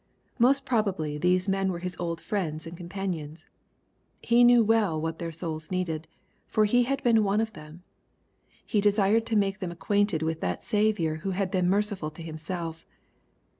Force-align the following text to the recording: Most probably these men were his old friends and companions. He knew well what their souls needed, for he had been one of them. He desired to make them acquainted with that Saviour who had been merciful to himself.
Most 0.39 0.65
probably 0.65 1.19
these 1.19 1.47
men 1.47 1.71
were 1.71 1.77
his 1.77 1.95
old 1.99 2.19
friends 2.21 2.65
and 2.65 2.75
companions. 2.75 3.45
He 4.23 4.43
knew 4.43 4.63
well 4.63 4.99
what 4.99 5.19
their 5.19 5.31
souls 5.31 5.69
needed, 5.69 6.07
for 6.47 6.65
he 6.65 6.85
had 6.85 7.03
been 7.03 7.23
one 7.23 7.39
of 7.39 7.53
them. 7.53 7.83
He 8.65 8.81
desired 8.81 9.27
to 9.27 9.35
make 9.35 9.59
them 9.59 9.71
acquainted 9.71 10.23
with 10.23 10.41
that 10.41 10.63
Saviour 10.63 11.17
who 11.17 11.29
had 11.37 11.51
been 11.51 11.69
merciful 11.69 12.09
to 12.09 12.23
himself. 12.23 12.87